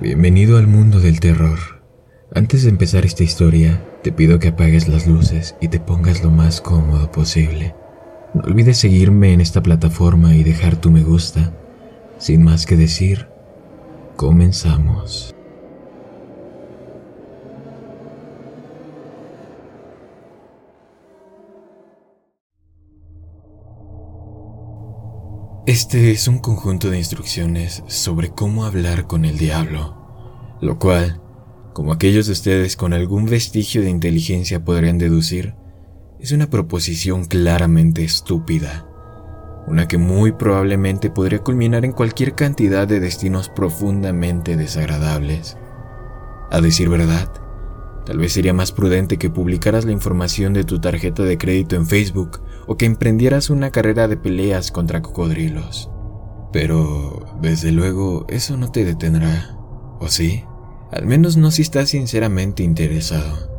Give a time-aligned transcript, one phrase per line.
[0.00, 1.58] Bienvenido al mundo del terror.
[2.32, 6.30] Antes de empezar esta historia, te pido que apagues las luces y te pongas lo
[6.30, 7.74] más cómodo posible.
[8.32, 11.52] No olvides seguirme en esta plataforma y dejar tu me gusta.
[12.16, 13.26] Sin más que decir,
[14.14, 15.34] comenzamos.
[25.68, 31.20] Este es un conjunto de instrucciones sobre cómo hablar con el diablo, lo cual,
[31.74, 35.56] como aquellos de ustedes con algún vestigio de inteligencia podrían deducir,
[36.20, 38.88] es una proposición claramente estúpida,
[39.66, 45.58] una que muy probablemente podría culminar en cualquier cantidad de destinos profundamente desagradables.
[46.50, 47.30] A decir verdad,
[48.08, 51.86] Tal vez sería más prudente que publicaras la información de tu tarjeta de crédito en
[51.86, 55.90] Facebook o que emprendieras una carrera de peleas contra cocodrilos.
[56.50, 59.58] Pero, desde luego, eso no te detendrá.
[60.00, 60.42] ¿O sí?
[60.90, 63.50] Al menos no si estás sinceramente interesado.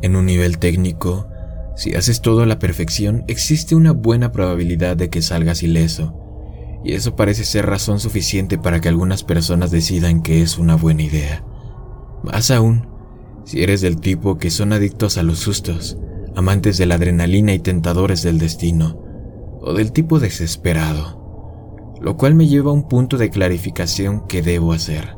[0.00, 1.28] En un nivel técnico,
[1.76, 6.16] si haces todo a la perfección, existe una buena probabilidad de que salgas ileso.
[6.82, 11.02] Y eso parece ser razón suficiente para que algunas personas decidan que es una buena
[11.02, 11.44] idea.
[12.22, 12.89] Más aún,
[13.44, 15.98] si eres del tipo que son adictos a los sustos,
[16.36, 19.02] amantes de la adrenalina y tentadores del destino,
[19.60, 24.72] o del tipo desesperado, lo cual me lleva a un punto de clarificación que debo
[24.72, 25.16] hacer.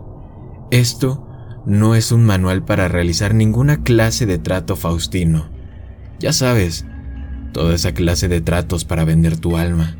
[0.70, 1.28] Esto
[1.66, 5.50] no es un manual para realizar ninguna clase de trato faustino.
[6.18, 6.86] Ya sabes,
[7.52, 9.98] toda esa clase de tratos para vender tu alma.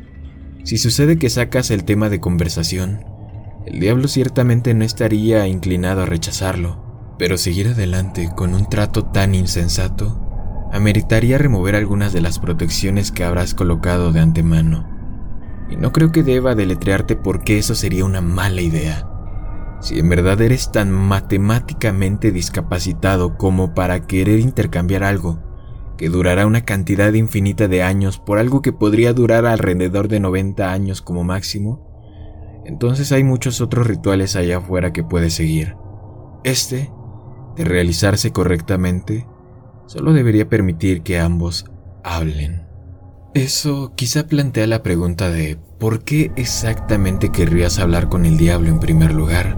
[0.63, 3.05] Si sucede que sacas el tema de conversación,
[3.65, 6.82] el diablo ciertamente no estaría inclinado a rechazarlo
[7.17, 10.19] pero seguir adelante con un trato tan insensato
[10.71, 14.89] ameritaría remover algunas de las protecciones que habrás colocado de antemano.
[15.69, 19.07] Y no creo que deba deletrearte porque eso sería una mala idea.
[19.81, 25.39] Si en verdad eres tan matemáticamente discapacitado como para querer intercambiar algo
[25.97, 30.71] que durará una cantidad infinita de años por algo que podría durar alrededor de 90
[30.71, 35.75] años como máximo, entonces hay muchos otros rituales allá afuera que puedes seguir.
[36.43, 36.91] Este
[37.55, 39.27] de realizarse correctamente,
[39.85, 41.65] solo debería permitir que ambos
[42.03, 42.63] hablen.
[43.33, 48.79] Eso quizá plantea la pregunta de ¿por qué exactamente querrías hablar con el diablo en
[48.79, 49.57] primer lugar?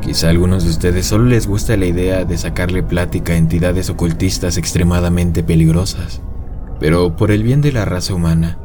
[0.00, 3.90] Quizá a algunos de ustedes solo les gusta la idea de sacarle plática a entidades
[3.90, 6.22] ocultistas extremadamente peligrosas,
[6.80, 8.58] pero por el bien de la raza humana,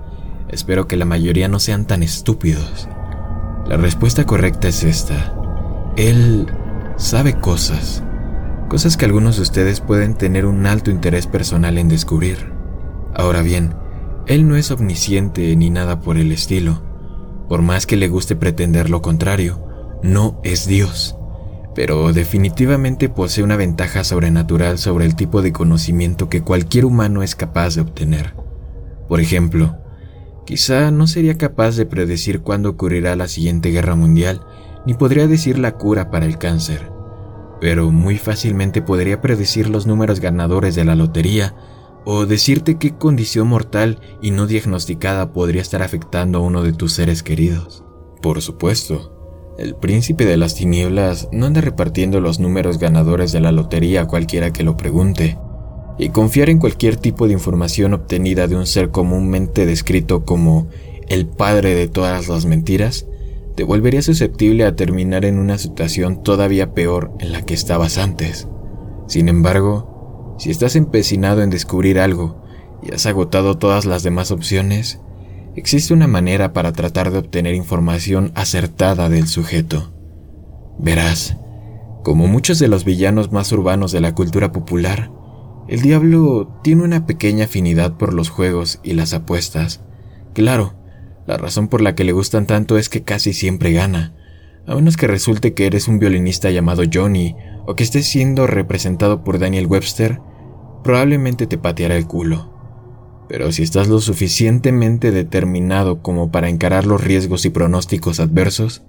[0.50, 2.88] espero que la mayoría no sean tan estúpidos.
[3.68, 5.36] La respuesta correcta es esta.
[5.96, 6.48] Él
[6.98, 8.04] sabe cosas
[8.70, 12.54] cosas que algunos de ustedes pueden tener un alto interés personal en descubrir.
[13.16, 13.74] Ahora bien,
[14.28, 16.82] él no es omnisciente ni nada por el estilo.
[17.50, 19.60] Por más que le guste pretender lo contrario,
[20.04, 21.18] no es Dios,
[21.74, 27.36] pero definitivamente posee una ventaja sobrenatural sobre el tipo de conocimiento que cualquier humano es
[27.36, 28.36] capaz de obtener.
[29.08, 29.78] Por ejemplo,
[30.46, 34.42] quizá no sería capaz de predecir cuándo ocurrirá la siguiente guerra mundial,
[34.86, 36.99] ni podría decir la cura para el cáncer
[37.60, 41.56] pero muy fácilmente podría predecir los números ganadores de la lotería
[42.06, 46.94] o decirte qué condición mortal y no diagnosticada podría estar afectando a uno de tus
[46.94, 47.84] seres queridos.
[48.22, 53.52] Por supuesto, el príncipe de las tinieblas no anda repartiendo los números ganadores de la
[53.52, 55.38] lotería a cualquiera que lo pregunte,
[55.98, 60.70] y confiar en cualquier tipo de información obtenida de un ser comúnmente descrito como
[61.10, 63.06] el padre de todas las mentiras
[63.60, 68.48] te volverías susceptible a terminar en una situación todavía peor en la que estabas antes.
[69.06, 72.42] Sin embargo, si estás empecinado en descubrir algo
[72.82, 75.02] y has agotado todas las demás opciones,
[75.58, 79.92] existe una manera para tratar de obtener información acertada del sujeto.
[80.80, 81.36] Verás,
[82.02, 85.12] como muchos de los villanos más urbanos de la cultura popular,
[85.68, 89.82] el diablo tiene una pequeña afinidad por los juegos y las apuestas.
[90.34, 90.79] Claro,
[91.30, 94.16] la razón por la que le gustan tanto es que casi siempre gana,
[94.66, 97.36] a menos que resulte que eres un violinista llamado Johnny
[97.68, 100.22] o que estés siendo representado por Daniel Webster,
[100.84, 102.52] probablemente te pateará el culo.
[103.30, 108.82] Pero si estás lo suficientemente determinado como para encarar los riesgos y pronósticos adversos,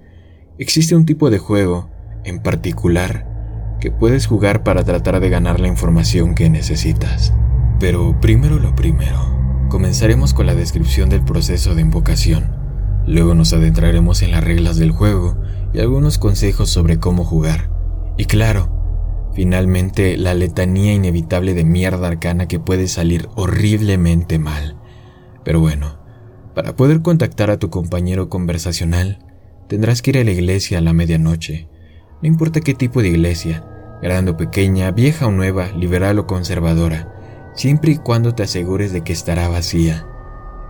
[0.58, 1.90] existe un tipo de juego,
[2.24, 7.34] en particular, que puedes jugar para tratar de ganar la información que necesitas.
[7.78, 9.39] Pero primero lo primero.
[9.70, 12.50] Comenzaremos con la descripción del proceso de invocación.
[13.06, 15.36] Luego nos adentraremos en las reglas del juego
[15.72, 17.70] y algunos consejos sobre cómo jugar.
[18.16, 24.76] Y claro, finalmente la letanía inevitable de mierda arcana que puede salir horriblemente mal.
[25.44, 26.00] Pero bueno,
[26.52, 29.24] para poder contactar a tu compañero conversacional,
[29.68, 31.68] tendrás que ir a la iglesia a la medianoche,
[32.22, 33.64] No importa qué tipo de iglesia,
[34.02, 37.19] grande o pequeña, vieja o nueva, liberal o conservadora,
[37.54, 40.06] siempre y cuando te asegures de que estará vacía.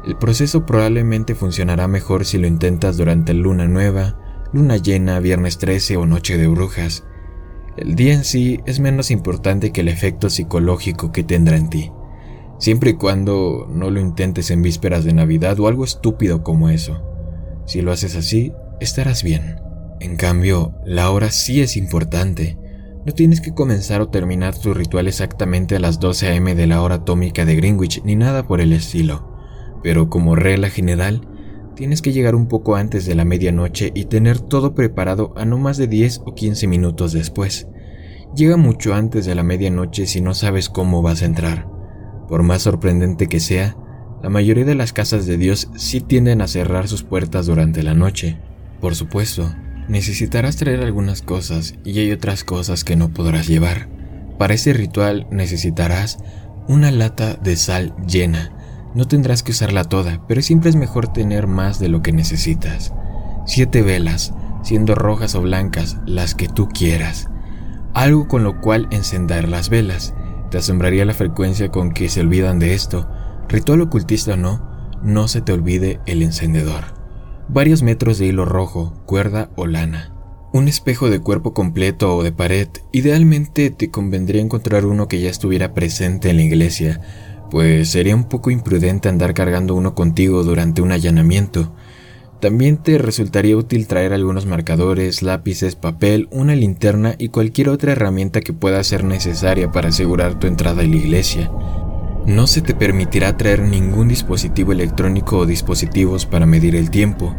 [0.05, 4.19] El proceso probablemente funcionará mejor si lo intentas durante luna nueva,
[4.53, 7.05] luna llena, viernes 13 o noche de brujas.
[7.77, 11.93] El día en sí es menos importante que el efecto psicológico que tendrá en ti,
[12.59, 17.03] siempre y cuando no lo intentes en vísperas de Navidad o algo estúpido como eso.
[17.67, 19.61] Si lo haces así, estarás bien.
[20.01, 22.59] En cambio, la hora sí es importante.
[23.07, 26.55] No tienes que comenzar o terminar tu ritual exactamente a las 12 a.m.
[26.55, 29.27] de la hora atómica de Greenwich ni nada por el estilo,
[29.83, 31.27] pero como regla general,
[31.75, 35.57] tienes que llegar un poco antes de la medianoche y tener todo preparado a no
[35.57, 37.69] más de 10 o 15 minutos después.
[38.37, 41.67] Llega mucho antes de la medianoche si no sabes cómo vas a entrar.
[42.29, 43.77] Por más sorprendente que sea,
[44.23, 47.95] la mayoría de las casas de Dios sí tienden a cerrar sus puertas durante la
[47.95, 48.39] noche.
[48.79, 49.51] Por supuesto,
[49.91, 53.89] necesitarás traer algunas cosas y hay otras cosas que no podrás llevar.
[54.39, 56.19] Para ese ritual necesitarás
[56.69, 58.53] una lata de sal llena.
[58.95, 62.93] No tendrás que usarla toda, pero siempre es mejor tener más de lo que necesitas.
[63.47, 64.33] Siete velas,
[64.63, 67.29] siendo rojas o blancas, las que tú quieras.
[67.93, 70.15] Algo con lo cual encender las velas.
[70.53, 73.11] Te asombraría la frecuencia con que se olvidan de esto.
[73.49, 74.71] Ritual ocultista o no,
[75.03, 77.00] no se te olvide el encendedor
[77.53, 80.15] varios metros de hilo rojo, cuerda o lana.
[80.53, 85.31] Un espejo de cuerpo completo o de pared, idealmente te convendría encontrar uno que ya
[85.31, 87.01] estuviera presente en la iglesia,
[87.51, 91.75] pues sería un poco imprudente andar cargando uno contigo durante un allanamiento.
[92.41, 98.41] También te resultaría útil traer algunos marcadores, lápices, papel, una linterna y cualquier otra herramienta
[98.41, 101.51] que pueda ser necesaria para asegurar tu entrada en la iglesia.
[102.27, 107.35] No se te permitirá traer ningún dispositivo electrónico o dispositivos para medir el tiempo.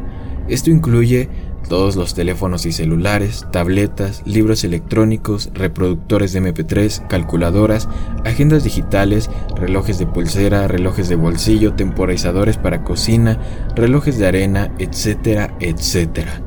[0.48, 1.30] Esto incluye
[1.70, 7.88] todos los teléfonos y celulares, tabletas, libros electrónicos, reproductores de MP3, calculadoras,
[8.26, 13.40] agendas digitales, relojes de pulsera, relojes de bolsillo, temporizadores para cocina,
[13.76, 16.42] relojes de arena, etcétera, etcétera.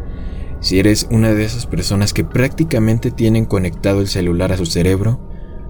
[0.60, 5.20] Si eres una de esas personas que prácticamente tienen conectado el celular a su cerebro,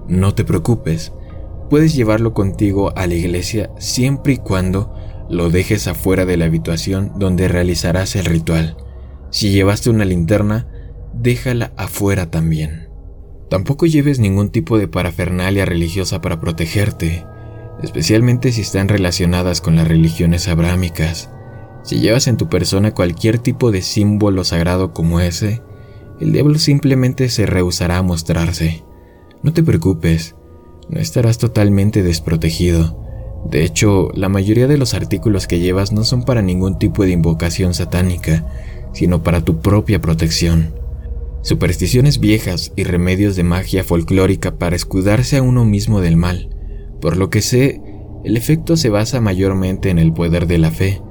[0.07, 1.13] no te preocupes,
[1.69, 4.93] Puedes llevarlo contigo a la iglesia siempre y cuando
[5.29, 8.77] lo dejes afuera de la habitación donde realizarás el ritual.
[9.31, 10.67] Si llevaste una linterna,
[11.13, 12.89] déjala afuera también.
[13.49, 17.25] Tampoco lleves ningún tipo de parafernalia religiosa para protegerte,
[17.81, 21.29] especialmente si están relacionadas con las religiones abrámicas.
[21.83, 25.61] Si llevas en tu persona cualquier tipo de símbolo sagrado como ese,
[26.19, 28.83] el diablo simplemente se rehusará a mostrarse.
[29.43, 30.35] No te preocupes,
[30.89, 33.01] no estarás totalmente desprotegido.
[33.49, 37.11] De hecho, la mayoría de los artículos que llevas no son para ningún tipo de
[37.11, 38.45] invocación satánica,
[38.93, 40.73] sino para tu propia protección.
[41.41, 46.49] Supersticiones viejas y remedios de magia folclórica para escudarse a uno mismo del mal.
[47.01, 47.81] Por lo que sé,
[48.23, 51.03] el efecto se basa mayormente en el poder de la fe,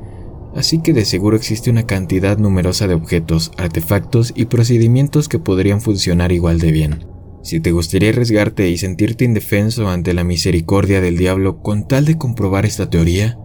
[0.56, 5.80] así que de seguro existe una cantidad numerosa de objetos, artefactos y procedimientos que podrían
[5.80, 7.13] funcionar igual de bien.
[7.44, 12.16] Si te gustaría arriesgarte y sentirte indefenso ante la misericordia del diablo con tal de
[12.16, 13.38] comprobar esta teoría,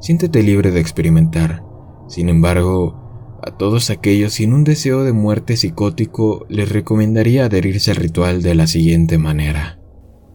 [0.00, 1.62] siéntete libre de experimentar.
[2.08, 7.98] Sin embargo, a todos aquellos sin un deseo de muerte psicótico les recomendaría adherirse al
[7.98, 9.78] ritual de la siguiente manera.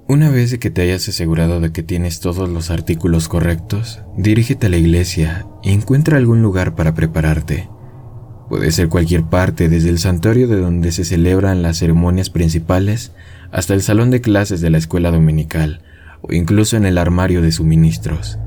[0.07, 4.69] Una vez que te hayas asegurado de que tienes todos los artículos correctos, dirígete a
[4.69, 7.69] la iglesia y encuentra algún lugar para prepararte.
[8.49, 13.11] Puede ser cualquier parte, desde el santuario de donde se celebran las ceremonias principales
[13.51, 15.81] hasta el salón de clases de la escuela dominical
[16.21, 18.39] o incluso en el armario de suministros.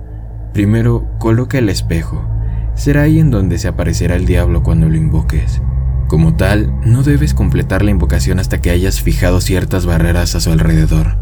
[0.53, 2.29] Primero, coloca el espejo.
[2.75, 5.63] Será ahí en donde se aparecerá el diablo cuando lo invoques.
[6.09, 10.51] Como tal, no debes completar la invocación hasta que hayas fijado ciertas barreras a su
[10.51, 11.17] alrededor.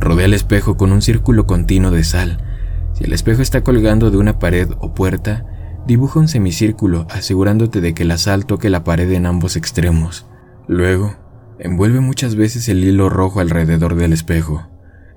[0.00, 2.38] Rodea el espejo con un círculo continuo de sal.
[2.94, 5.44] Si el espejo está colgando de una pared o puerta,
[5.86, 10.26] Dibuja un semicírculo asegurándote de que la sal toque la pared en ambos extremos.
[10.66, 11.14] Luego,
[11.58, 14.66] envuelve muchas veces el hilo rojo alrededor del espejo.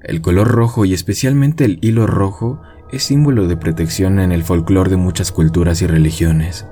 [0.04, 4.90] El color rojo y especialmente el hilo rojo es símbolo de protección en el folclore
[4.90, 6.68] de muchas culturas y religiones.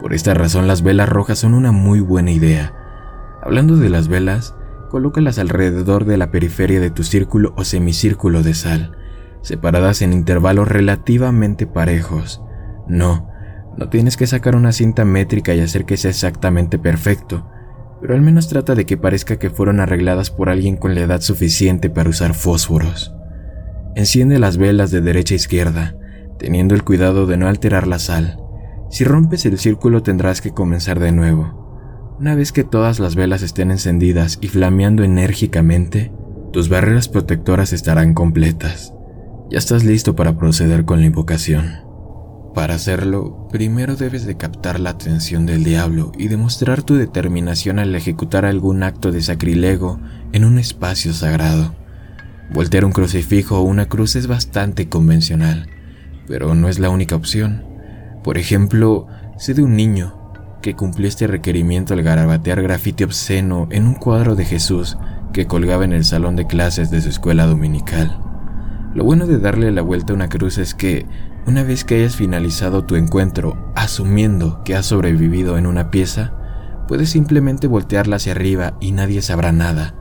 [0.00, 2.74] Por esta razón las velas rojas son una muy buena idea.
[3.42, 4.54] Hablando de las velas,
[4.88, 8.96] colócalas alrededor de la periferia de tu círculo o semicírculo de sal,
[9.40, 12.40] separadas en intervalos relativamente parejos.
[12.86, 13.31] No,
[13.76, 17.48] no tienes que sacar una cinta métrica y hacer que sea exactamente perfecto,
[18.00, 21.20] pero al menos trata de que parezca que fueron arregladas por alguien con la edad
[21.20, 23.14] suficiente para usar fósforos.
[23.94, 25.96] Enciende las velas de derecha a izquierda,
[26.38, 28.38] teniendo el cuidado de no alterar la sal.
[28.90, 32.16] Si rompes el círculo tendrás que comenzar de nuevo.
[32.18, 36.12] Una vez que todas las velas estén encendidas y flameando enérgicamente,
[36.52, 38.92] tus barreras protectoras estarán completas.
[39.50, 41.91] Ya estás listo para proceder con la invocación.
[42.54, 47.94] Para hacerlo, primero debes de captar la atención del diablo y demostrar tu determinación al
[47.94, 49.98] ejecutar algún acto de sacrilego
[50.32, 51.74] en un espacio sagrado.
[52.52, 55.68] Voltear un crucifijo o una cruz es bastante convencional,
[56.26, 57.64] pero no es la única opción.
[58.22, 59.06] Por ejemplo,
[59.38, 60.14] sé de un niño
[60.60, 64.98] que cumplió este requerimiento al garabatear grafiti obsceno en un cuadro de Jesús
[65.32, 68.20] que colgaba en el salón de clases de su escuela dominical.
[68.94, 71.06] Lo bueno de darle la vuelta a una cruz es que,
[71.46, 76.34] una vez que hayas finalizado tu encuentro, asumiendo que has sobrevivido en una pieza,
[76.86, 79.94] puedes simplemente voltearla hacia arriba y nadie sabrá nada,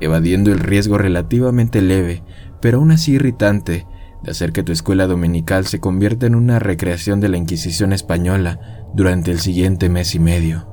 [0.00, 2.22] evadiendo el riesgo relativamente leve,
[2.60, 3.86] pero aún así irritante,
[4.22, 8.86] de hacer que tu escuela dominical se convierta en una recreación de la Inquisición española
[8.94, 10.66] durante el siguiente mes y medio.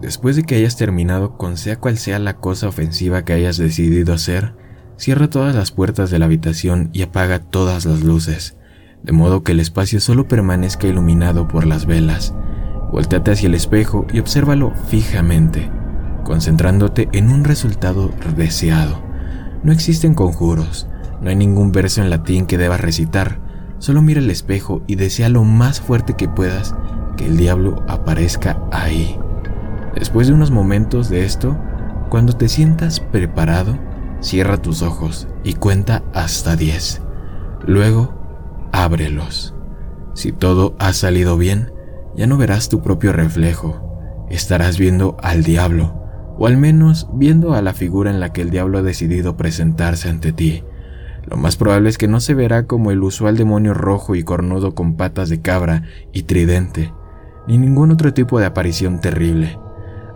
[0.00, 4.12] Después de que hayas terminado con sea cual sea la cosa ofensiva que hayas decidido
[4.12, 4.54] hacer,
[4.98, 8.56] cierra todas las puertas de la habitación y apaga todas las luces,
[9.02, 12.34] de modo que el espacio solo permanezca iluminado por las velas.
[12.90, 15.70] Volteate hacia el espejo y obsérvalo fijamente
[16.26, 19.00] concentrándote en un resultado deseado.
[19.62, 20.88] No existen conjuros,
[21.22, 23.38] no hay ningún verso en latín que debas recitar,
[23.78, 26.74] solo mira el espejo y desea lo más fuerte que puedas
[27.16, 29.16] que el diablo aparezca ahí.
[29.94, 31.56] Después de unos momentos de esto,
[32.10, 33.78] cuando te sientas preparado,
[34.20, 37.02] cierra tus ojos y cuenta hasta 10.
[37.66, 38.25] Luego,
[38.84, 39.54] ábrelos.
[40.14, 41.72] Si todo ha salido bien,
[42.16, 46.02] ya no verás tu propio reflejo, estarás viendo al diablo
[46.38, 50.08] o al menos viendo a la figura en la que el diablo ha decidido presentarse
[50.08, 50.64] ante ti.
[51.24, 54.74] Lo más probable es que no se verá como el usual demonio rojo y cornudo
[54.74, 56.92] con patas de cabra y tridente,
[57.48, 59.58] ni ningún otro tipo de aparición terrible.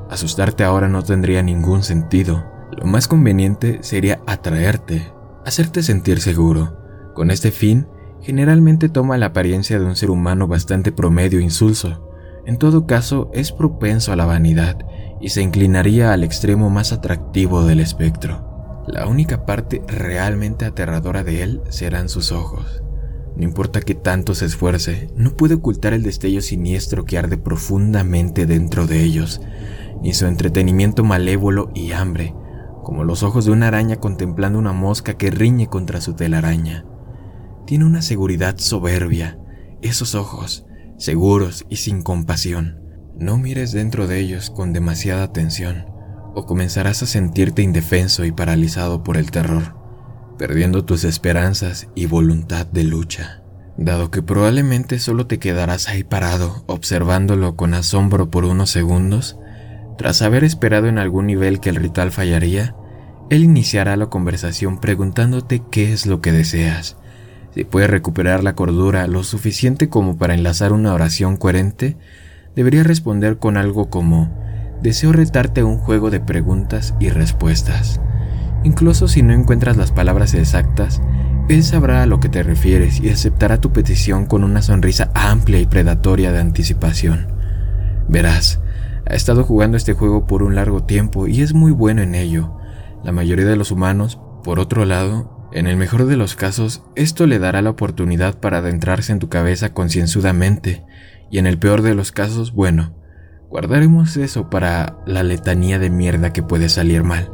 [0.08, 2.44] Asustarte ahora no tendría ningún sentido.
[2.76, 5.12] Lo más conveniente sería atraerte,
[5.44, 6.76] hacerte sentir seguro.
[7.14, 7.86] Con este fin,
[8.22, 12.08] generalmente toma la apariencia de un ser humano bastante promedio e insulso.
[12.46, 14.78] En todo caso, es propenso a la vanidad
[15.20, 18.84] y se inclinaría al extremo más atractivo del espectro.
[18.86, 22.82] La única parte realmente aterradora de él serán sus ojos.
[23.36, 28.46] No importa que tanto se esfuerce, no puede ocultar el destello siniestro que arde profundamente
[28.46, 29.40] dentro de ellos,
[30.02, 32.34] ni su entretenimiento malévolo y hambre,
[32.82, 36.84] como los ojos de una araña contemplando una mosca que riñe contra su telaraña.
[37.66, 39.38] Tiene una seguridad soberbia,
[39.82, 40.66] esos ojos,
[40.98, 42.80] seguros y sin compasión.
[43.18, 45.86] No mires dentro de ellos con demasiada atención,
[46.34, 49.76] o comenzarás a sentirte indefenso y paralizado por el terror,
[50.38, 53.42] perdiendo tus esperanzas y voluntad de lucha.
[53.76, 59.38] Dado que probablemente solo te quedarás ahí parado, observándolo con asombro por unos segundos,
[59.96, 62.74] tras haber esperado en algún nivel que el ritual fallaría,
[63.30, 66.96] él iniciará la conversación preguntándote qué es lo que deseas,
[67.54, 71.96] si puedes recuperar la cordura lo suficiente como para enlazar una oración coherente
[72.54, 74.30] debería responder con algo como,
[74.82, 78.00] deseo retarte a un juego de preguntas y respuestas.
[78.62, 81.00] Incluso si no encuentras las palabras exactas,
[81.48, 85.58] él sabrá a lo que te refieres y aceptará tu petición con una sonrisa amplia
[85.58, 87.28] y predatoria de anticipación.
[88.08, 88.60] Verás,
[89.08, 92.56] ha estado jugando este juego por un largo tiempo y es muy bueno en ello.
[93.02, 97.26] La mayoría de los humanos, por otro lado, en el mejor de los casos, esto
[97.26, 100.84] le dará la oportunidad para adentrarse en tu cabeza concienzudamente
[101.30, 102.94] y en el peor de los casos, bueno,
[103.48, 107.32] guardaremos eso para la letanía de mierda que puede salir mal.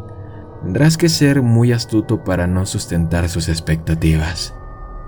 [0.62, 4.54] Tendrás que ser muy astuto para no sustentar sus expectativas.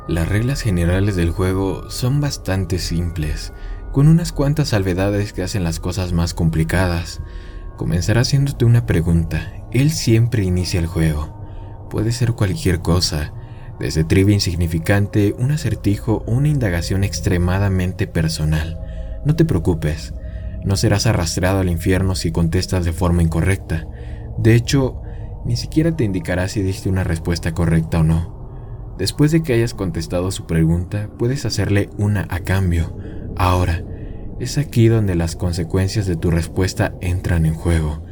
[0.07, 3.53] Las reglas generales del juego son bastante simples,
[3.93, 7.21] con unas cuantas salvedades que hacen las cosas más complicadas.
[7.77, 9.53] Comenzará haciéndote una pregunta.
[9.73, 11.38] Él siempre inicia el juego.
[11.91, 13.33] Puede ser cualquier cosa,
[13.79, 18.79] desde trivia insignificante, un acertijo o una indagación extremadamente personal.
[19.25, 20.15] No te preocupes,
[20.65, 23.87] no serás arrastrado al infierno si contestas de forma incorrecta.
[24.37, 25.01] De hecho,
[25.45, 28.95] ni siquiera te indicará si diste una respuesta correcta o no.
[28.99, 32.97] Después de que hayas contestado su pregunta, puedes hacerle una a cambio.
[33.37, 33.85] Ahora,
[34.41, 38.03] es aquí donde las consecuencias de tu respuesta entran en juego.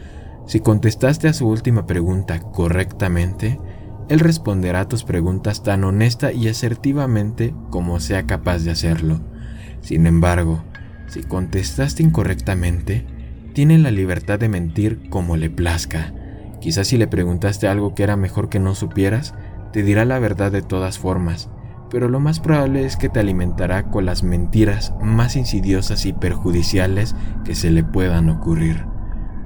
[0.47, 3.59] Si contestaste a su última pregunta correctamente,
[4.09, 9.21] él responderá tus preguntas tan honesta y asertivamente como sea capaz de hacerlo.
[9.81, 10.63] Sin embargo,
[11.09, 13.07] si contestaste incorrectamente,
[13.53, 16.13] tiene la libertad de mentir como le plazca.
[16.61, 19.35] Quizás si le preguntaste algo que era mejor que no supieras,
[19.73, 21.51] te dirá la verdad de todas formas,
[21.91, 27.15] pero lo más probable es que te alimentará con las mentiras más insidiosas y perjudiciales
[27.45, 28.85] que se le puedan ocurrir.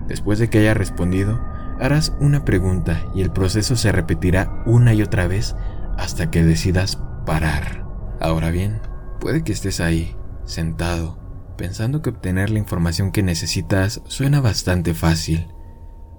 [0.06, 1.40] Después de que haya respondido,
[1.80, 5.56] harás una pregunta y el proceso se repetirá una y otra vez
[5.96, 7.84] hasta que decidas parar.
[8.20, 8.80] Ahora bien,
[9.18, 15.48] puede que estés ahí, sentado, pensando que obtener la información que necesitas suena bastante fácil.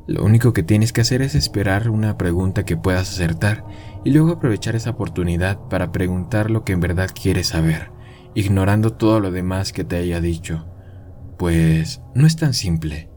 [0.08, 3.64] Lo único que tienes que hacer es esperar una pregunta que puedas acertar
[4.04, 7.92] y luego aprovechar esa oportunidad para preguntar lo que en verdad quieres saber,
[8.34, 10.66] ignorando todo lo demás que te haya dicho.
[11.38, 13.11] Pues no es tan simple.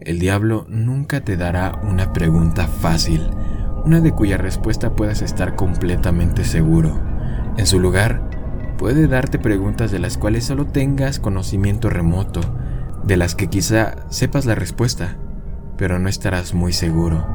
[0.00, 3.30] El diablo nunca te dará una pregunta fácil,
[3.82, 7.00] una de cuya respuesta puedas estar completamente seguro.
[7.56, 8.28] En su lugar,
[8.76, 12.40] puede darte preguntas de las cuales solo tengas conocimiento remoto,
[13.04, 15.16] de las que quizá sepas la respuesta,
[15.78, 17.26] pero no estarás muy seguro,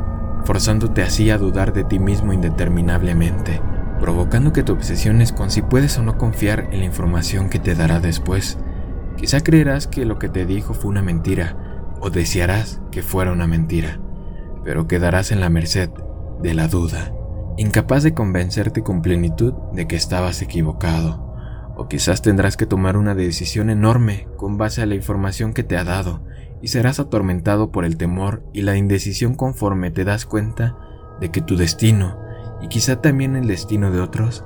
[0.46, 3.60] forzándote así a dudar de ti mismo indeterminablemente,
[4.00, 7.74] provocando que te obsesiones con si puedes o no confiar en la información que te
[7.74, 8.60] dará después.
[9.18, 11.71] Quizá creerás que lo que te dijo fue una mentira,
[12.02, 14.00] o desearás que fuera una mentira,
[14.64, 15.90] pero quedarás en la merced
[16.42, 17.14] de la duda,
[17.58, 21.32] incapaz de convencerte con plenitud de que estabas equivocado.
[21.78, 25.78] O quizás tendrás que tomar una decisión enorme con base a la información que te
[25.78, 26.24] ha dado
[26.62, 30.78] y serás atormentado por el temor y la indecisión conforme te das cuenta
[31.20, 32.20] de que tu destino,
[32.62, 34.44] y quizá también el destino de otros,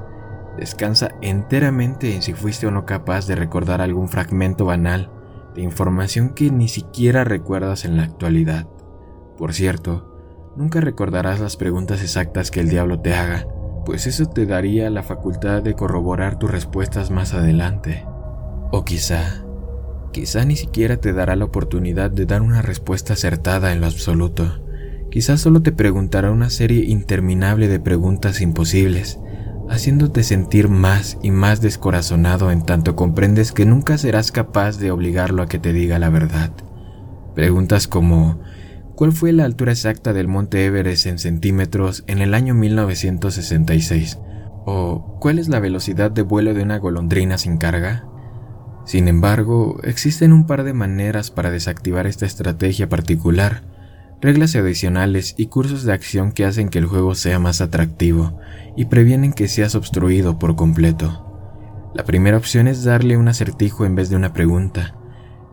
[0.58, 5.12] descansa enteramente en si fuiste o no capaz de recordar algún fragmento banal
[5.56, 8.68] de información que ni siquiera recuerdas en la actualidad.
[9.38, 13.48] Por cierto, nunca recordarás las preguntas exactas que el diablo te haga,
[13.86, 18.06] pues eso te daría la facultad de corroborar tus respuestas más adelante.
[18.72, 19.46] O quizá,
[20.12, 24.62] quizá ni siquiera te dará la oportunidad de dar una respuesta acertada en lo absoluto.
[25.12, 29.20] Quizá solo te preguntará una serie interminable de preguntas imposibles,
[29.70, 35.42] haciéndote sentir más y más descorazonado en tanto comprendes que nunca serás capaz de obligarlo
[35.42, 36.52] a que te diga la verdad.
[37.34, 38.40] Preguntas como
[38.96, 44.20] ¿cuál fue la altura exacta del monte Everest en centímetros en el año 1966?
[44.66, 48.06] ¿O cuál es la velocidad de vuelo de una golondrina sin carga?
[48.86, 53.64] Sin embargo, existen un par de maneras para desactivar esta estrategia particular,
[54.22, 58.40] reglas adicionales y cursos de acción que hacen que el juego sea más atractivo
[58.76, 61.22] y previenen que seas obstruido por completo.
[61.94, 64.96] La primera opción es darle un acertijo en vez de una pregunta.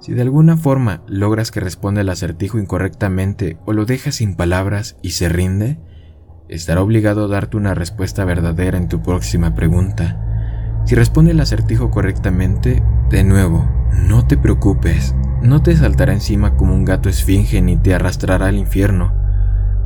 [0.01, 4.97] Si de alguna forma logras que responda el acertijo incorrectamente o lo dejas sin palabras
[5.03, 5.79] y se rinde,
[6.49, 10.19] estará obligado a darte una respuesta verdadera en tu próxima pregunta.
[10.85, 16.75] Si responde el acertijo correctamente, de nuevo, no te preocupes, no te saltará encima como
[16.75, 19.13] un gato esfinge ni te arrastrará al infierno.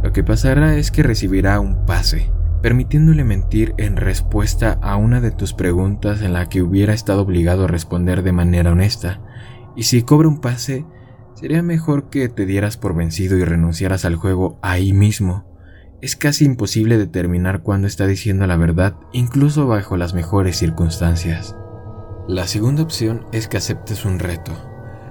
[0.03, 2.31] Lo que pasará es que recibirá un pase,
[2.63, 7.65] permitiéndole mentir en respuesta a una de tus preguntas en la que hubiera estado obligado
[7.65, 9.21] a responder de manera honesta,
[9.75, 10.85] y si cobra un pase,
[11.35, 15.45] sería mejor que te dieras por vencido y renunciaras al juego ahí mismo.
[16.01, 21.57] Es casi imposible determinar cuándo está diciendo la verdad, incluso bajo las mejores circunstancias.
[22.29, 24.53] La segunda opción es que aceptes un reto.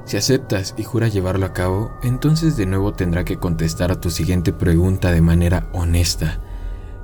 [0.06, 4.10] Si aceptas y juras llevarlo a cabo, entonces de nuevo tendrá que contestar a tu
[4.10, 6.39] siguiente pregunta de manera honesta,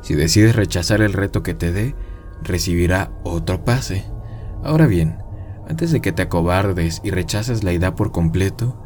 [0.02, 1.96] si decides rechazar el reto que te dé,
[2.42, 4.04] recibirá otro pase.
[4.64, 5.20] Ahora bien,
[5.68, 8.84] antes de que te acobardes y rechaces la idea por completo,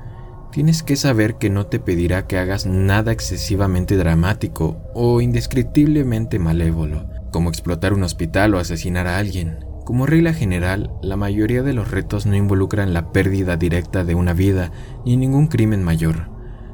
[0.51, 7.07] tienes que saber que no te pedirá que hagas nada excesivamente dramático o indescriptiblemente malévolo,
[7.31, 9.74] como explotar un hospital o asesinar a alguien.
[9.85, 14.33] Como regla general, la mayoría de los retos no involucran la pérdida directa de una
[14.33, 14.71] vida
[15.05, 16.31] ni ningún crimen mayor.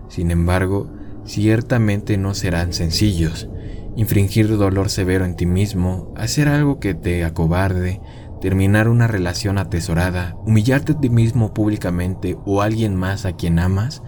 [0.08, 0.90] Sin embargo,
[1.26, 3.50] ciertamente no serán sencillos,
[3.98, 8.00] infringir dolor severo en ti mismo, hacer algo que te acobarde,
[8.40, 13.60] terminar una relación atesorada, humillarte a ti mismo públicamente o a alguien más a quien
[13.60, 14.04] amas,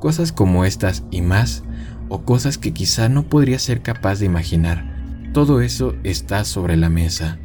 [0.00, 1.62] cosas como estas y más,
[2.08, 4.96] o cosas que quizá no podrías ser capaz de imaginar.
[5.34, 7.38] Todo eso está sobre la mesa.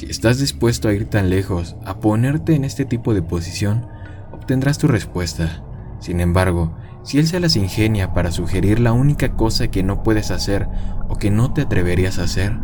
[0.00, 3.86] Si estás dispuesto a ir tan lejos, a ponerte en este tipo de posición,
[4.32, 5.62] obtendrás tu respuesta.
[5.98, 10.30] Sin embargo, si él se las ingenia para sugerir la única cosa que no puedes
[10.30, 10.66] hacer
[11.10, 12.56] o que no te atreverías a hacer,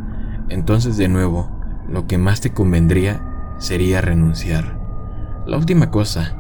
[0.49, 1.51] entonces de nuevo,
[1.87, 3.23] lo que más te convendría
[3.59, 4.81] sería renunciar.
[5.47, 6.39] La última cosa,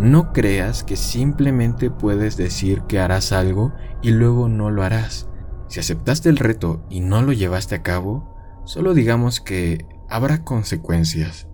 [0.00, 5.28] no creas que simplemente puedes decir que harás algo y luego no lo harás.
[5.66, 8.34] Si aceptaste el reto y no lo llevaste a cabo,
[8.64, 11.46] solo digamos que habrá consecuencias.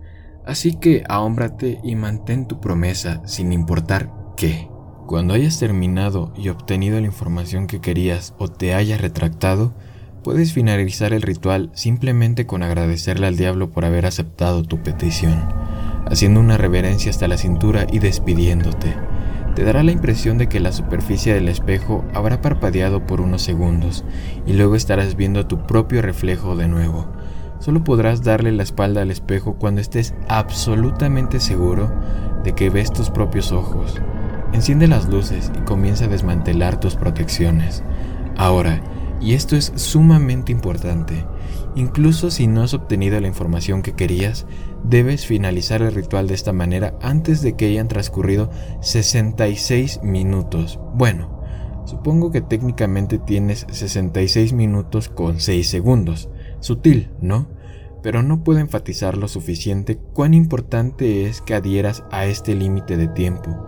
[0.45, 4.69] Así que ahómbrate y mantén tu promesa sin importar qué.
[5.07, 9.73] Cuando hayas terminado y obtenido la información que querías o te hayas retractado,
[10.23, 15.47] puedes finalizar el ritual simplemente con agradecerle al diablo por haber aceptado tu petición,
[16.09, 18.95] haciendo una reverencia hasta la cintura y despidiéndote.
[19.55, 24.03] te dará la impresión de que la superficie del espejo habrá parpadeado por unos segundos
[24.45, 27.07] y luego estarás viendo tu propio reflejo de nuevo.
[27.65, 31.91] Solo podrás darle la espalda al espejo cuando estés absolutamente seguro
[32.43, 33.99] de que ves tus propios ojos.
[34.53, 37.83] Enciende las luces y comienza a desmantelar tus protecciones.
[38.37, 38.83] Ahora,
[39.19, 41.25] y esto es sumamente importante,
[41.73, 44.45] incluso si no has obtenido la información que querías,
[44.83, 48.51] debes finalizar el ritual de esta manera antes de que hayan transcurrido
[48.81, 50.79] 66 minutos.
[50.93, 51.41] Bueno,
[51.85, 56.29] supongo que técnicamente tienes 66 minutos con 6 segundos.
[56.59, 57.54] Sutil, ¿no?
[58.05, 63.07] Pero no puedo enfatizar lo suficiente cuán importante es que adhieras a este límite de
[63.07, 63.65] tiempo.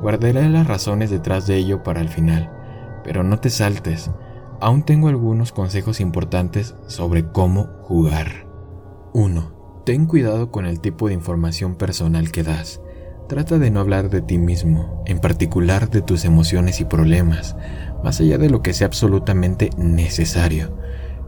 [0.00, 2.52] Guardaré las razones detrás de ello para el final,
[3.02, 4.12] pero no te saltes.
[4.60, 8.46] Aún tengo algunos consejos importantes sobre cómo jugar.
[9.12, 9.82] 1.
[9.84, 12.80] Ten cuidado con el tipo de información personal que das.
[13.28, 17.56] Trata de no hablar de ti mismo, en particular de tus emociones y problemas,
[18.04, 20.78] más allá de lo que sea absolutamente necesario.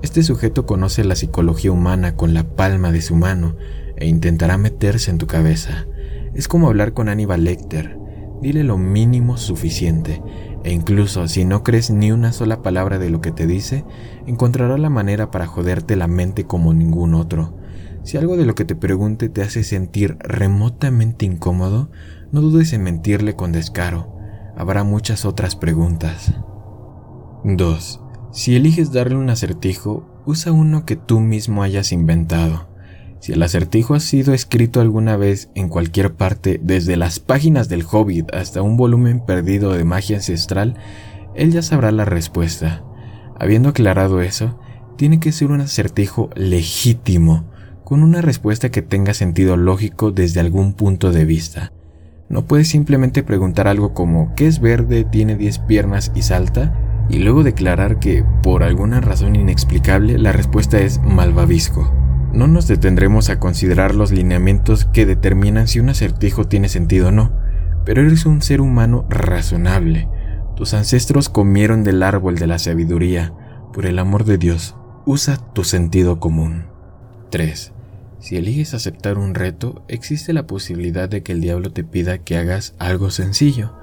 [0.03, 3.57] Este sujeto conoce la psicología humana con la palma de su mano
[3.97, 5.87] e intentará meterse en tu cabeza.
[6.35, 7.99] Es como hablar con Aníbal Lecter,
[8.43, 10.21] dile lo mínimo suficiente,
[10.65, 13.85] e incluso si no crees ni una sola palabra de lo que te dice,
[14.27, 17.57] encontrará la manera para joderte la mente como ningún otro.
[18.03, 21.91] Si algo de lo que te pregunte te hace sentir remotamente incómodo,
[22.33, 24.17] no dudes en mentirle con descaro.
[24.57, 26.35] Habrá muchas otras preguntas.
[27.45, 28.02] 2.
[28.33, 32.67] Si eliges darle un acertijo, usa uno que tú mismo hayas inventado.
[33.21, 37.85] Si el acertijo ha sido escrito alguna vez en cualquier parte, desde las páginas del
[37.85, 40.77] Hobbit hasta un volumen perdido de magia ancestral,
[41.35, 42.83] él ya sabrá la respuesta.
[43.39, 44.59] Habiendo aclarado eso,
[44.97, 47.45] tiene que ser un acertijo legítimo,
[47.85, 51.71] con una respuesta que tenga sentido lógico desde algún punto de vista.
[52.31, 56.92] No puedes simplemente preguntar algo como ¿qué es verde, tiene 10 piernas y salta?
[57.13, 61.93] Y luego declarar que, por alguna razón inexplicable, la respuesta es malvavisco.
[62.33, 67.13] No nos detendremos a considerar los lineamientos que determinan si un acertijo tiene sentido o
[67.13, 67.31] no,
[67.85, 70.09] pero eres un ser humano razonable.
[70.57, 73.35] Tus ancestros comieron del árbol de la sabiduría.
[73.75, 76.65] Por el amor de Dios, usa tu sentido común.
[77.31, 77.73] 3.
[78.21, 82.39] Si eliges aceptar un reto, existe la posibilidad de que el diablo te pida que
[82.39, 83.75] hagas algo sencillo.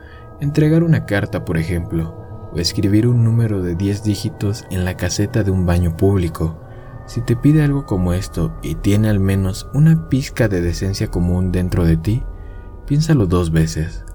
[0.42, 5.43] Entregar una carta, por ejemplo, o escribir un número de 10 dígitos en la caseta
[5.43, 6.59] de un baño público.
[7.05, 11.51] Si te pide algo como esto y tiene al menos una pizca de decencia común
[11.51, 12.23] dentro de ti,
[12.85, 14.05] piénsalo dos veces.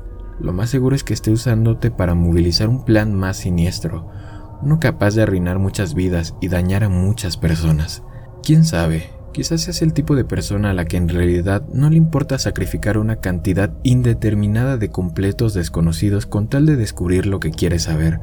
[0.40, 4.08] Lo más seguro es que esté usándote para movilizar un plan más siniestro,
[4.62, 8.02] uno capaz de arruinar muchas vidas y dañar a muchas personas.
[8.42, 9.13] ¿Quién sabe?
[9.34, 12.98] Quizás seas el tipo de persona a la que en realidad no le importa sacrificar
[12.98, 18.20] una cantidad indeterminada de completos desconocidos con tal de descubrir lo que quieres saber,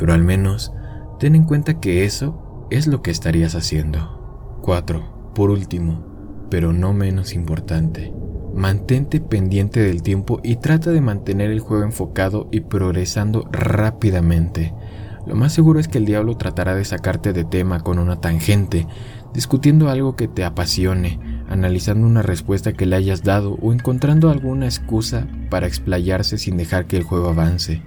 [0.00, 0.72] pero al menos
[1.20, 4.58] ten en cuenta que eso es lo que estarías haciendo.
[4.62, 5.30] 4.
[5.32, 8.12] Por último, pero no menos importante,
[8.52, 14.74] mantente pendiente del tiempo y trata de mantener el juego enfocado y progresando rápidamente.
[15.28, 18.86] Lo más seguro es que el diablo tratará de sacarte de tema con una tangente,
[19.34, 24.66] discutiendo algo que te apasione, analizando una respuesta que le hayas dado o encontrando alguna
[24.66, 27.82] excusa para explayarse sin dejar que el juego avance.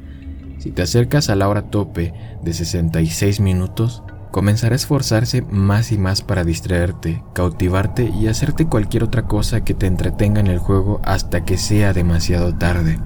[0.60, 5.98] Si te acercas a la hora tope de 66 minutos, comenzará a esforzarse más y
[5.98, 11.02] más para distraerte, cautivarte y hacerte cualquier otra cosa que te entretenga en el juego
[11.04, 13.00] hasta que sea demasiado tarde.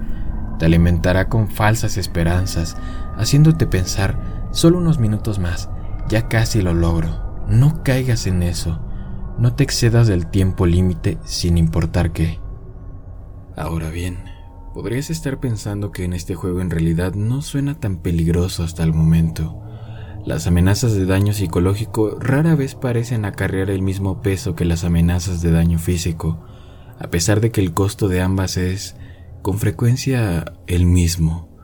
[0.58, 2.76] Te alimentará con falsas esperanzas,
[3.16, 4.18] haciéndote pensar,
[4.52, 5.68] solo unos minutos más,
[6.08, 7.25] ya casi lo logro.
[7.48, 8.80] No caigas en eso.
[9.38, 12.40] No te excedas del tiempo límite sin importar qué.
[13.56, 14.18] Ahora bien,
[14.74, 18.92] podrías estar pensando que en este juego en realidad no suena tan peligroso hasta el
[18.92, 19.62] momento
[20.26, 25.40] las amenazas de daño psicológico rara vez parecen acarrear el mismo peso que las amenazas
[25.40, 26.44] de daño físico,
[26.98, 28.96] a pesar de que el costo de ambas es,
[29.42, 31.56] con frecuencia, el mismo.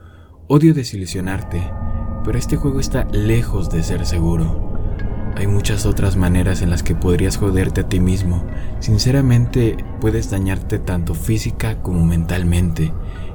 [0.46, 1.60] Odio desilusionarte,
[2.22, 4.71] pero este juego está lejos de ser seguro.
[5.34, 8.44] Hay muchas otras maneras en las que podrías joderte a ti mismo.
[8.80, 12.92] Sinceramente, puedes dañarte tanto física como mentalmente,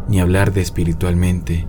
[0.07, 1.67] ni hablar de espiritualmente.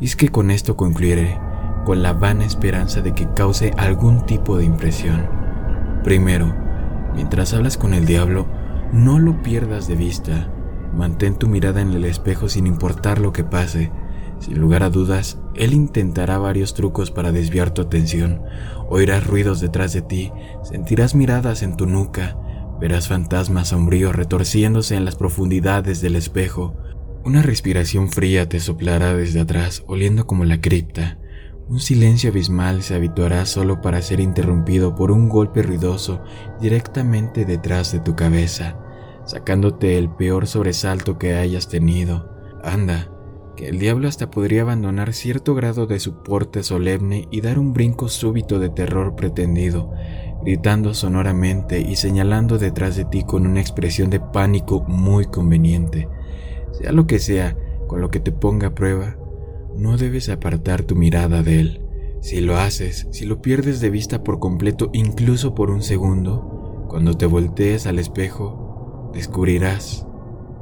[0.00, 1.38] Y es que con esto concluiré
[1.84, 5.26] con la vana esperanza de que cause algún tipo de impresión.
[6.04, 6.54] Primero,
[7.14, 8.46] mientras hablas con el diablo,
[8.92, 10.48] no lo pierdas de vista.
[10.94, 13.90] Mantén tu mirada en el espejo sin importar lo que pase.
[14.40, 18.42] Sin lugar a dudas, él intentará varios trucos para desviar tu atención.
[18.88, 22.38] Oirás ruidos detrás de ti, sentirás miradas en tu nuca,
[22.80, 26.76] verás fantasmas sombríos retorciéndose en las profundidades del espejo.
[27.24, 31.18] Una respiración fría te soplará desde atrás, oliendo como la cripta.
[31.68, 36.22] Un silencio abismal se habituará solo para ser interrumpido por un golpe ruidoso
[36.60, 38.78] directamente detrás de tu cabeza,
[39.26, 42.30] sacándote el peor sobresalto que hayas tenido.
[42.64, 43.10] Anda,
[43.58, 47.72] que el diablo hasta podría abandonar cierto grado de su porte solemne y dar un
[47.72, 49.92] brinco súbito de terror pretendido,
[50.44, 56.08] gritando sonoramente y señalando detrás de ti con una expresión de pánico muy conveniente.
[56.70, 57.56] Sea lo que sea,
[57.88, 59.18] con lo que te ponga a prueba,
[59.76, 61.82] no debes apartar tu mirada de él.
[62.20, 67.14] Si lo haces, si lo pierdes de vista por completo, incluso por un segundo, cuando
[67.14, 70.06] te voltees al espejo, descubrirás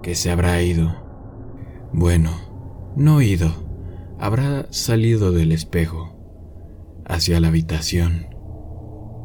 [0.02, 0.96] que se habrá ido.
[1.92, 2.45] Bueno,
[2.96, 3.52] no ido,
[4.18, 6.16] habrá salido del espejo,
[7.04, 8.26] hacia la habitación,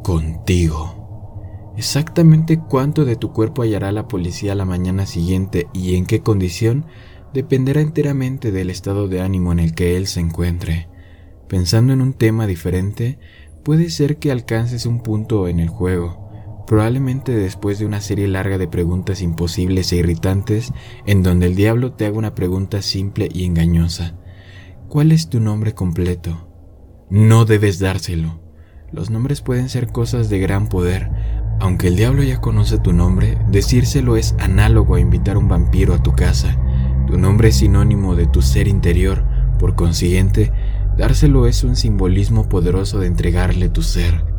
[0.03, 1.73] contigo.
[1.77, 6.85] Exactamente cuánto de tu cuerpo hallará la policía la mañana siguiente y en qué condición
[7.33, 10.89] dependerá enteramente del estado de ánimo en el que él se encuentre.
[11.47, 13.19] Pensando en un tema diferente,
[13.63, 16.20] puede ser que alcances un punto en el juego,
[16.71, 20.71] probablemente después de una serie larga de preguntas imposibles e irritantes
[21.05, 24.15] en donde el diablo te haga una pregunta simple y engañosa.
[24.87, 26.47] ¿Cuál es tu nombre completo?
[27.09, 28.39] No debes dárselo.
[28.89, 31.11] Los nombres pueden ser cosas de gran poder,
[31.59, 35.93] aunque el diablo ya conoce tu nombre, decírselo es análogo a invitar a un vampiro
[35.93, 36.57] a tu casa.
[37.05, 39.25] Tu nombre es sinónimo de tu ser interior,
[39.59, 40.53] por consiguiente,
[40.97, 44.30] dárselo es un simbolismo poderoso de entregarle tu ser.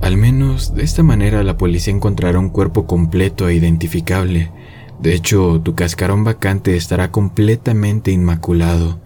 [0.00, 4.52] Al menos de esta manera la policía encontrará un cuerpo completo e identificable.
[5.00, 9.00] De hecho, tu cascarón vacante estará completamente inmaculado,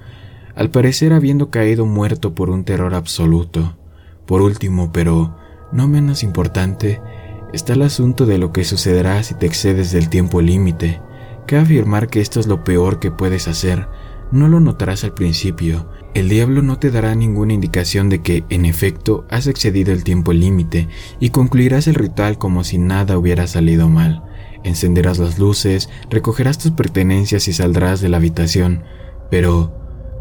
[0.55, 3.77] al parecer habiendo caído muerto por un terror absoluto.
[4.27, 5.37] Por último, pero
[5.73, 7.01] no menos importante,
[7.53, 11.01] está el asunto de lo que sucederá si te excedes del tiempo límite.
[11.47, 13.89] Cabe afirmar que esto es lo peor que puedes hacer.
[14.31, 15.89] No lo notarás al principio.
[16.15, 20.33] El diablo no te dará ninguna indicación de que, en efecto, has excedido el tiempo
[20.33, 20.89] límite
[21.21, 24.25] y concluirás el ritual como si nada hubiera salido mal.
[24.65, 28.83] Encenderás las luces, recogerás tus pertenencias y saldrás de la habitación.
[29.31, 29.73] Pero,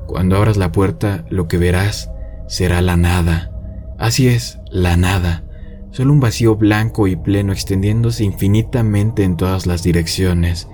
[0.08, 2.10] cuando abras la puerta, lo que verás
[2.48, 3.52] será la nada.
[3.98, 5.44] Así es, la nada
[5.92, 10.68] solo un vacío blanco y pleno extendiéndose infinitamente en todas las direcciones.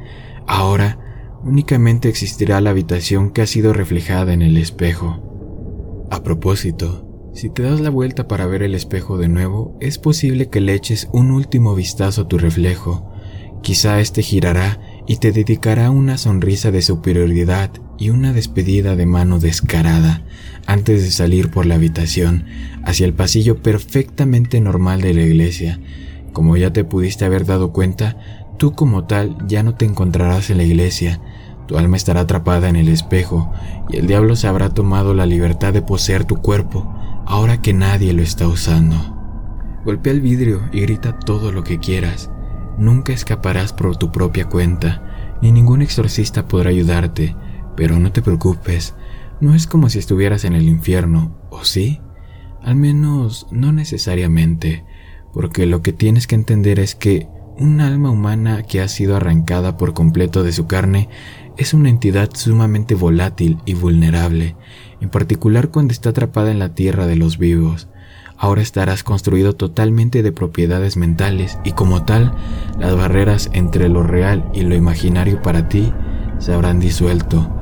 [0.47, 0.99] Ahora
[1.45, 6.07] únicamente existirá la habitación que ha sido reflejada en el espejo.
[6.09, 10.49] A propósito, si te das la vuelta para ver el espejo de nuevo, es posible
[10.49, 13.11] que le eches un último vistazo a tu reflejo.
[13.61, 19.39] Quizá éste girará y te dedicará una sonrisa de superioridad y una despedida de mano
[19.39, 20.23] descarada
[20.65, 22.45] antes de salir por la habitación
[22.83, 25.79] hacia el pasillo perfectamente normal de la iglesia.
[26.33, 28.17] Como ya te pudiste haber dado cuenta,
[28.57, 31.21] tú como tal ya no te encontrarás en la iglesia,
[31.67, 33.51] tu alma estará atrapada en el espejo
[33.89, 36.93] y el diablo se habrá tomado la libertad de poseer tu cuerpo
[37.25, 38.95] ahora que nadie lo está usando.
[39.83, 42.31] Golpea el vidrio y grita todo lo que quieras.
[42.77, 47.35] Nunca escaparás por tu propia cuenta, ni ningún exorcista podrá ayudarte,
[47.75, 48.95] pero no te preocupes,
[49.39, 52.01] no es como si estuvieras en el infierno, ¿o sí?
[52.61, 54.85] Al menos no necesariamente,
[55.33, 59.77] porque lo que tienes que entender es que un alma humana que ha sido arrancada
[59.77, 61.09] por completo de su carne
[61.57, 64.55] es una entidad sumamente volátil y vulnerable,
[65.01, 67.87] en particular cuando está atrapada en la tierra de los vivos.
[68.37, 72.33] Ahora estarás construido totalmente de propiedades mentales y como tal,
[72.79, 75.93] las barreras entre lo real y lo imaginario para ti
[76.39, 77.55] se habrán disuelto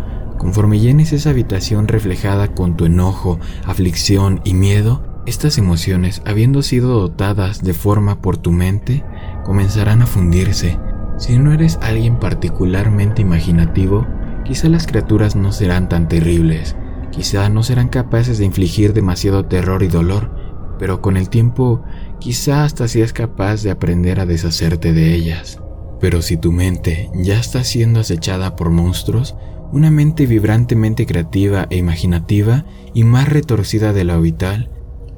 [0.44, 7.00] Conforme llenes esa habitación reflejada con tu enojo, aflicción y miedo, estas emociones, habiendo sido
[7.00, 9.06] dotadas de forma por tu mente,
[9.46, 10.78] comenzarán a fundirse.
[11.24, 14.06] Si no eres alguien particularmente imaginativo,
[14.44, 16.76] quizá las criaturas no serán tan terribles,
[17.12, 20.36] quizá no serán capaces de infligir demasiado terror y dolor,
[20.78, 21.82] pero con el tiempo
[22.20, 25.62] quizá hasta seas capaz de aprender a deshacerte de ellas.
[26.02, 29.34] Pero si tu mente ya está siendo acechada por monstruos,
[29.72, 34.72] una mente vibrantemente creativa e imaginativa y más retorcida de lo habitual,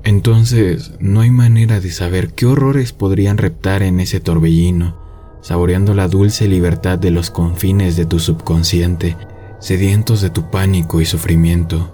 [0.04, 5.04] entonces no hay manera de saber qué horrores podrían reptar en ese torbellino,
[5.45, 9.15] saboreando la dulce libertad de los confines de tu subconsciente,
[9.60, 11.93] sedientos de tu pánico y sufrimiento.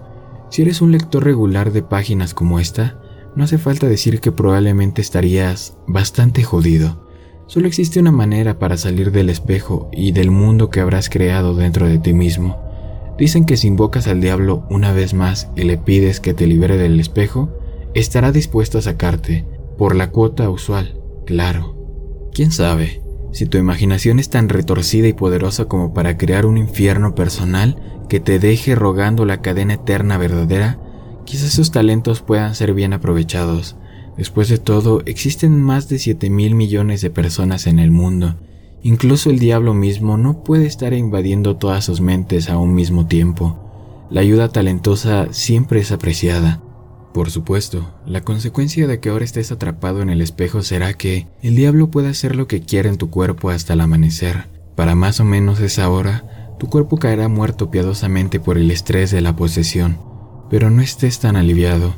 [0.50, 3.02] Si eres un lector regular de páginas como esta,
[3.36, 7.06] no hace falta decir que probablemente estarías bastante jodido.
[7.46, 11.90] Solo existe una manera para salir del espejo y del mundo que habrás creado dentro
[11.90, 12.58] de ti mismo.
[13.18, 16.78] Dicen que si invocas al diablo una vez más y le pides que te libere
[16.78, 17.50] del espejo,
[17.96, 19.46] estará dispuesto a sacarte,
[19.78, 21.76] por la cuota usual, claro.
[22.32, 23.02] ¿Quién sabe?
[23.32, 27.78] Si tu imaginación es tan retorcida y poderosa como para crear un infierno personal
[28.10, 30.80] que te deje rogando la cadena eterna verdadera,
[31.26, 33.78] quizás esos talentos puedan ser bien aprovechados.
[34.18, 38.36] Después de todo, existen más de 7 mil millones de personas en el mundo.
[38.84, 43.58] Incluso el diablo mismo no puede estar invadiendo todas sus mentes a un mismo tiempo.
[44.10, 46.62] La ayuda talentosa siempre es apreciada.
[47.14, 51.56] Por supuesto, la consecuencia de que ahora estés atrapado en el espejo será que el
[51.56, 54.48] diablo puede hacer lo que quiera en tu cuerpo hasta el amanecer.
[54.76, 59.20] Para más o menos esa hora, tu cuerpo caerá muerto piadosamente por el estrés de
[59.20, 59.98] la posesión.
[60.50, 61.96] Pero no estés tan aliviado.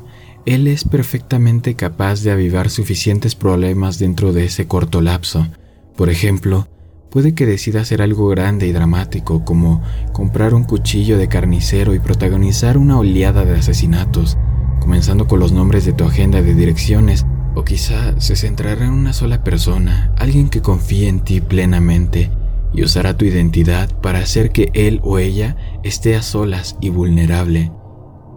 [0.48, 5.48] Él es perfectamente capaz de avivar suficientes problemas dentro de ese corto lapso.
[5.96, 6.68] Por ejemplo,
[7.12, 12.00] puede que decida hacer algo grande y dramático como comprar un cuchillo de carnicero y
[12.00, 14.38] protagonizar una oleada de asesinatos
[14.84, 19.14] comenzando con los nombres de tu agenda de direcciones, o quizá se centrará en una
[19.14, 22.32] sola persona, alguien que confíe en ti plenamente
[22.74, 27.72] y usará tu identidad para hacer que él o ella esté a solas y vulnerable.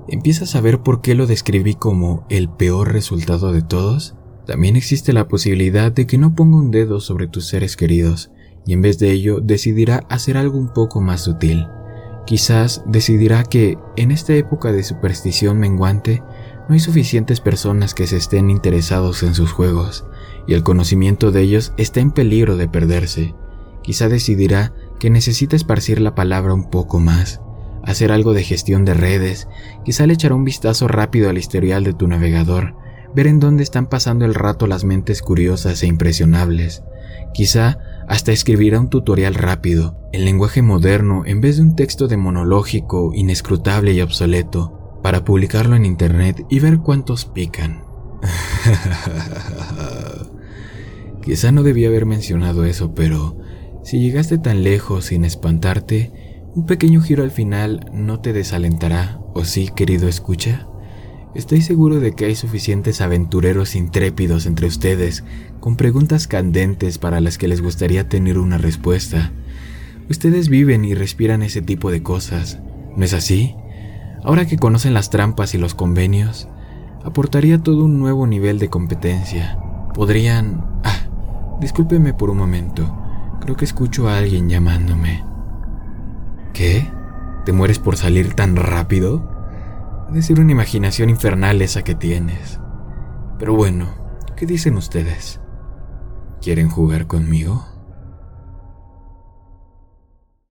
[0.07, 4.15] ¿Empiezas a ver por qué lo describí como el peor resultado de todos?
[4.47, 8.31] También existe la posibilidad de que no ponga un dedo sobre tus seres queridos
[8.65, 11.67] y en vez de ello decidirá hacer algo un poco más sutil.
[12.25, 16.23] Quizás decidirá que, en esta época de superstición menguante,
[16.69, 20.05] no hay suficientes personas que se estén interesados en sus juegos,
[20.47, 23.35] y el conocimiento de ellos está en peligro de perderse.
[23.83, 27.41] Quizá decidirá que necesita esparcir la palabra un poco más,
[27.85, 29.49] hacer algo de gestión de redes,
[29.85, 32.75] quizá le echará un vistazo rápido al historial de tu navegador,
[33.15, 36.83] ver en dónde están pasando el rato las mentes curiosas e impresionables.
[37.33, 42.17] Quizá hasta escribirá un tutorial rápido, en lenguaje moderno, en vez de un texto de
[42.17, 47.85] monológico, inescrutable y obsoleto, para publicarlo en internet y ver cuántos pican.
[51.23, 53.39] Quizá no debía haber mencionado eso, pero
[53.85, 59.45] si llegaste tan lejos sin espantarte, un pequeño giro al final no te desalentará, ¿o
[59.45, 60.67] sí, querido escucha?
[61.37, 65.23] Estoy seguro de que hay suficientes aventureros intrépidos entre ustedes
[65.61, 69.31] con preguntas candentes para las que les gustaría tener una respuesta.
[70.11, 72.59] Ustedes viven y respiran ese tipo de cosas,
[72.97, 73.55] ¿no es así?
[74.27, 76.49] Ahora que conocen las trampas y los convenios,
[77.05, 79.57] aportaría todo un nuevo nivel de competencia.
[79.95, 80.81] Podrían...
[80.83, 82.93] Ah, discúlpeme por un momento.
[83.41, 85.25] Creo que escucho a alguien llamándome.
[86.53, 86.91] ¿Qué?
[87.45, 89.37] ¿Te mueres por salir tan rápido?
[90.11, 92.61] de ser una imaginación infernal esa que tienes.
[93.39, 93.87] Pero bueno,
[94.37, 95.41] ¿qué dicen ustedes?
[96.41, 97.67] ¿Quieren jugar conmigo?